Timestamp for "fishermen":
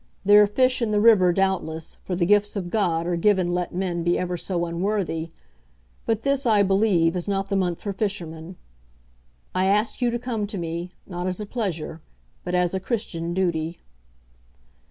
7.93-8.55